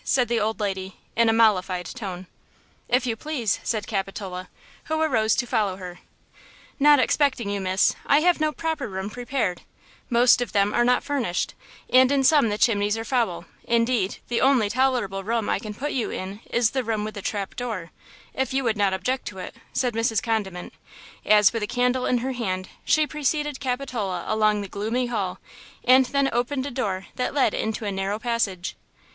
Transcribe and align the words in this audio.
said 0.03 0.27
the 0.27 0.39
old 0.39 0.59
lady, 0.59 0.97
in 1.15 1.29
a 1.29 1.33
mollified 1.33 1.85
tone. 1.85 2.25
"If 2.89 3.05
you 3.05 3.15
please," 3.15 3.59
said 3.61 3.85
Capitola, 3.85 4.49
who 4.85 4.99
arose 4.99 5.35
to 5.35 5.45
follow 5.45 5.75
her. 5.75 5.99
"Not 6.79 6.97
expecting 6.97 7.51
you, 7.51 7.61
miss, 7.61 7.95
I 8.07 8.21
have 8.21 8.39
no 8.39 8.51
proper 8.51 8.87
room 8.87 9.11
prepared; 9.11 9.61
most 10.09 10.41
of 10.41 10.53
them 10.53 10.73
are 10.73 10.83
not 10.83 11.03
furnished, 11.03 11.53
and 11.87 12.11
in 12.11 12.23
some 12.23 12.49
the 12.49 12.57
chimneys 12.57 12.97
are 12.97 13.05
foul; 13.05 13.45
indeed, 13.63 14.17
the 14.27 14.41
only 14.41 14.71
tolerable 14.71 15.23
room 15.23 15.47
I 15.47 15.59
can 15.59 15.75
put 15.75 15.91
you 15.91 16.09
in 16.09 16.39
is 16.49 16.71
the 16.71 16.83
room 16.83 17.03
with 17.03 17.13
the 17.13 17.21
trap 17.21 17.55
door–if 17.55 18.53
you 18.55 18.63
would 18.63 18.77
not 18.77 18.95
object 18.95 19.27
to 19.27 19.37
it," 19.37 19.53
said 19.71 19.93
Mrs. 19.93 20.19
Condiment, 20.23 20.73
as 21.27 21.53
with 21.53 21.61
a 21.61 21.67
candle 21.67 22.07
in 22.07 22.17
her 22.25 22.31
hand 22.31 22.69
she 22.83 23.05
preceded 23.05 23.59
Capitola 23.59 24.25
along 24.27 24.61
the 24.61 24.67
gloomy 24.67 25.05
hall 25.05 25.37
and 25.83 26.07
then 26.07 26.27
opened 26.33 26.65
a 26.65 26.71
door 26.71 27.05
that 27.17 27.35
led 27.35 27.53
into 27.53 27.85
a 27.85 27.91
narrow 27.91 28.17
passage. 28.17 28.75